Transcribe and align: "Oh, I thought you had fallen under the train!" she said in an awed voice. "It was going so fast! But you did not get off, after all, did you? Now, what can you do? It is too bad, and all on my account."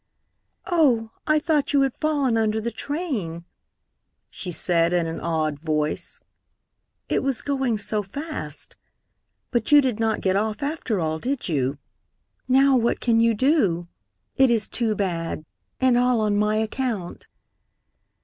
"Oh, 0.65 1.11
I 1.27 1.37
thought 1.37 1.73
you 1.73 1.81
had 1.83 1.93
fallen 1.93 2.35
under 2.35 2.59
the 2.59 2.71
train!" 2.71 3.45
she 4.31 4.51
said 4.51 4.93
in 4.93 5.05
an 5.05 5.19
awed 5.19 5.59
voice. 5.59 6.23
"It 7.07 7.21
was 7.21 7.43
going 7.43 7.77
so 7.77 8.01
fast! 8.01 8.75
But 9.51 9.71
you 9.71 9.79
did 9.79 9.99
not 9.99 10.21
get 10.21 10.35
off, 10.35 10.63
after 10.63 10.99
all, 10.99 11.19
did 11.19 11.47
you? 11.47 11.77
Now, 12.47 12.75
what 12.77 12.99
can 12.99 13.19
you 13.19 13.35
do? 13.35 13.89
It 14.37 14.49
is 14.49 14.67
too 14.67 14.95
bad, 14.95 15.45
and 15.79 15.95
all 15.95 16.19
on 16.19 16.35
my 16.35 16.55
account." 16.55 17.27